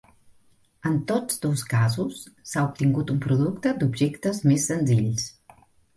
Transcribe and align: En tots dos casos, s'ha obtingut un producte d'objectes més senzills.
En 0.89 0.95
tots 1.11 1.35
dos 1.43 1.65
casos, 1.73 2.23
s'ha 2.53 2.65
obtingut 2.69 3.15
un 3.17 3.19
producte 3.27 3.77
d'objectes 3.85 4.41
més 4.53 4.67
senzills. 4.73 5.29